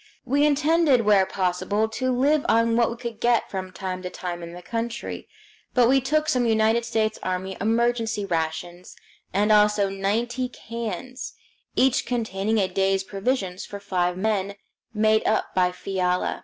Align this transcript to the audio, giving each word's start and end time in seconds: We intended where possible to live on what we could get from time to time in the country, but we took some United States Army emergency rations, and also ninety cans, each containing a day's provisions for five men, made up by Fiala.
We 0.25 0.47
intended 0.47 1.01
where 1.01 1.27
possible 1.27 1.87
to 1.87 2.11
live 2.11 2.43
on 2.49 2.75
what 2.75 2.89
we 2.89 2.97
could 2.97 3.19
get 3.19 3.51
from 3.51 3.71
time 3.71 4.01
to 4.01 4.09
time 4.09 4.41
in 4.41 4.53
the 4.53 4.63
country, 4.63 5.27
but 5.75 5.87
we 5.87 6.01
took 6.01 6.27
some 6.27 6.47
United 6.47 6.85
States 6.85 7.19
Army 7.21 7.55
emergency 7.61 8.25
rations, 8.25 8.95
and 9.31 9.51
also 9.51 9.89
ninety 9.91 10.49
cans, 10.49 11.33
each 11.75 12.07
containing 12.07 12.57
a 12.57 12.67
day's 12.67 13.03
provisions 13.03 13.63
for 13.67 13.79
five 13.79 14.17
men, 14.17 14.55
made 14.91 15.23
up 15.27 15.53
by 15.53 15.71
Fiala. 15.71 16.39